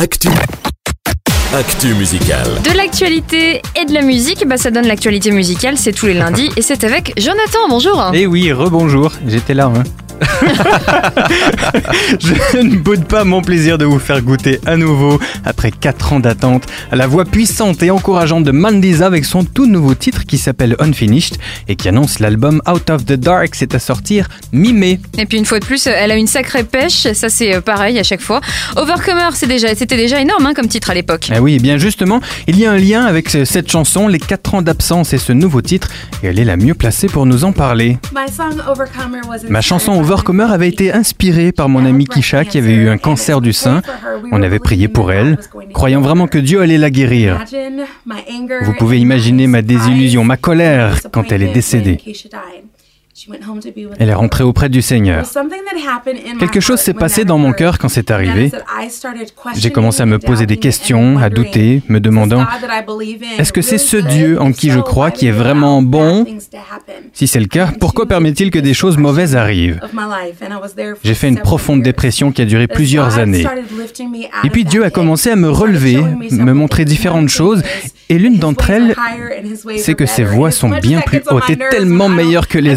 [0.00, 0.30] Actu.
[1.52, 2.48] Actu musicale.
[2.64, 6.48] De l'actualité et de la musique, bah ça donne l'actualité musicale, c'est tous les lundis
[6.56, 9.66] et c'est avec Jonathan, bonjour Eh oui, rebonjour, j'étais là.
[9.66, 9.82] Hein.
[12.20, 16.20] Je ne boude pas mon plaisir de vous faire goûter à nouveau, après 4 ans
[16.20, 20.38] d'attente, à la voix puissante et encourageante de Mandisa avec son tout nouveau titre qui
[20.38, 21.36] s'appelle Unfinished
[21.68, 25.00] et qui annonce l'album Out of the Dark, c'est à sortir mi-mai.
[25.18, 27.98] Et puis une fois de plus, elle a une sacrée pêche, ça c'est euh, pareil
[27.98, 28.40] à chaque fois.
[28.76, 31.30] Overcomer, déjà, c'était déjà énorme hein, comme titre à l'époque.
[31.34, 34.54] Eh oui, bien justement, il y a un lien avec ce- cette chanson, les 4
[34.54, 35.88] ans d'absence et ce nouveau titre,
[36.22, 37.98] et elle est la mieux placée pour nous en parler.
[39.50, 43.40] Ma chanson Overcomer avait été inspirée par mon amie Kisha qui avait eu un cancer
[43.40, 43.80] du sein.
[44.32, 45.38] On avait prié pour elle,
[45.72, 47.44] croyant vraiment que Dieu allait la guérir.
[48.62, 52.00] Vous pouvez imaginer ma désillusion, ma colère quand elle est décédée.
[53.98, 55.26] Elle est rentrée auprès du Seigneur.
[56.38, 58.50] Quelque chose s'est passé dans mon cœur quand c'est arrivé.
[59.56, 62.46] J'ai commencé à me poser des questions, à douter, me demandant
[63.38, 66.24] est-ce que c'est ce Dieu en qui je crois qui est vraiment bon?
[67.12, 69.80] si c'est le cas, pourquoi permet-il que des choses mauvaises arrivent?
[71.02, 73.46] J'ai fait une profonde dépression qui a duré plusieurs années.
[74.44, 75.98] Et puis Dieu a commencé à me relever,
[76.30, 77.62] me montrer différentes choses,
[78.10, 78.96] et l'une d'entre elles,
[79.78, 82.74] c'est que ses voix sont bien plus hautes et tellement meilleures que les,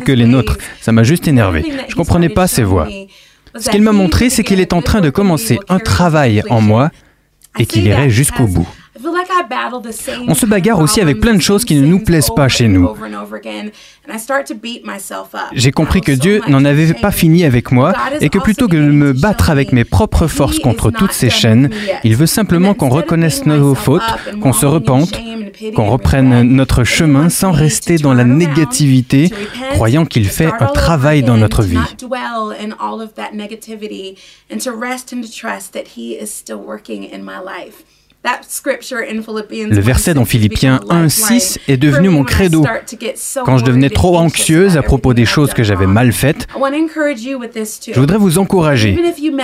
[0.00, 0.58] que les nôtres.
[0.80, 1.64] Ça m'a juste énervé.
[1.88, 2.86] Je comprenais pas ses voix.
[3.58, 6.90] Ce qu'il m'a montré, c'est qu'il est en train de commencer un travail en moi
[7.58, 8.68] et qu'il irait jusqu'au bout.
[10.28, 12.88] On se bagarre aussi avec plein de choses qui ne nous plaisent pas chez nous.
[15.52, 18.90] J'ai compris que Dieu n'en avait pas fini avec moi et que plutôt que de
[18.90, 21.70] me battre avec mes propres forces contre toutes ces chaînes,
[22.04, 24.02] il veut simplement qu'on reconnaisse nos fautes,
[24.40, 25.12] qu'on se repente,
[25.74, 29.30] qu'on reprenne notre chemin sans rester dans la négativité,
[29.72, 31.78] croyant qu'il fait un travail dans notre vie.
[38.24, 42.64] Le verset dans Philippiens 1.6 est devenu mon credo.
[43.44, 48.16] Quand je devenais trop anxieuse à propos des choses que j'avais mal faites, je voudrais
[48.16, 48.98] vous encourager.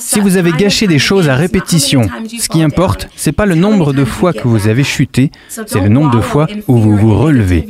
[0.00, 3.92] Si vous avez gâché des choses à répétition, ce qui importe, c'est pas le nombre
[3.92, 7.66] de fois que vous avez chuté, c'est le nombre de fois où vous vous relevez.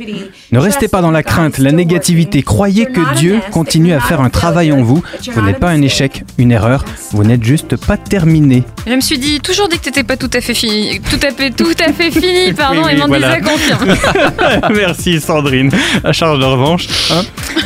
[0.53, 2.43] Ne restez pas dans la crainte, la négativité.
[2.43, 5.03] Croyez que Dieu continue à faire un travail en vous.
[5.33, 6.85] Vous n'êtes pas un échec, une erreur.
[7.11, 8.63] Vous n'êtes juste pas terminé.
[8.87, 11.31] Je me suis dit, toujours dit que t'étais pas tout à fait fini, tout à
[11.31, 13.39] fait, tout à fait fini, pardon, Oui, oui, et m'en voilà.
[13.39, 13.95] disait confirme.
[14.75, 15.71] Merci Sandrine.
[16.03, 16.87] À charge de revanche.
[17.11, 17.21] hein.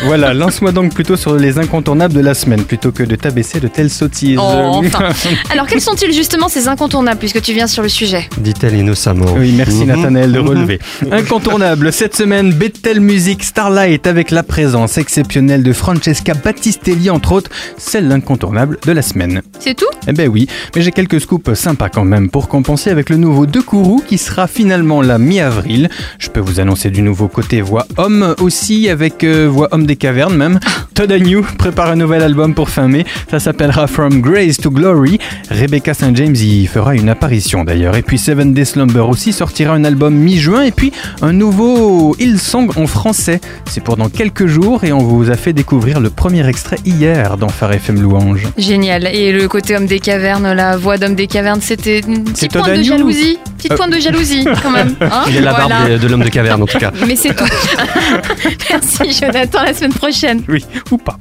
[0.05, 3.67] voilà, lance-moi donc plutôt sur les incontournables de la semaine plutôt que de t'abaisser de
[3.67, 4.37] telles sottises.
[4.39, 4.41] Oh,
[4.85, 5.09] enfin.
[5.51, 8.27] Alors quels sont-ils justement ces incontournables puisque tu viens sur le sujet?
[8.37, 9.33] Dit-elle innocemment.
[9.37, 9.87] Oui, merci Mhm.
[9.87, 10.79] Nathanaël de relever.
[11.11, 17.51] Incontournable, cette semaine, Bethel Music Starlight avec la présence exceptionnelle de Francesca Battistelli, entre autres,
[17.77, 19.41] celle l'incontournable de la semaine.
[19.59, 19.85] C'est tout?
[20.07, 23.45] Eh ben oui, mais j'ai quelques scoops sympas quand même pour compenser avec le nouveau
[23.45, 25.89] De Kourou qui sera finalement là mi-avril.
[26.19, 29.95] Je peux vous annoncer du nouveau côté voix homme aussi avec euh, voix homme des
[29.95, 30.59] cavernes même.
[30.93, 33.05] Todd Agnew prépare un nouvel album pour fin mai.
[33.29, 35.19] Ça s'appellera From Grace to Glory.
[35.51, 36.15] Rebecca St.
[36.15, 37.95] James y fera une apparition d'ailleurs.
[37.95, 40.91] Et puis Seven Day Slumber aussi sortira un album mi-juin et puis
[41.21, 43.41] un nouveau Hillsong en français.
[43.69, 47.37] C'est pour dans quelques jours et on vous a fait découvrir le premier extrait hier
[47.37, 48.47] dans Phare FM Louange.
[48.57, 49.07] Génial.
[49.07, 52.63] Et le côté homme des cavernes, la voix d'homme des cavernes, c'était une petite Todd
[52.63, 53.37] pointe de Agnew jalousie.
[53.57, 53.75] Petite Euh.
[53.75, 54.95] pointe de jalousie quand même.
[55.01, 55.97] hein Il est la barbe Voilà.
[55.97, 56.91] de, de l'homme de caverne en tout cas.
[57.05, 57.43] Mais c'est tout.
[58.69, 60.43] Merci Jonathan, la semaine prochaine.
[60.47, 61.17] Oui, ou pas.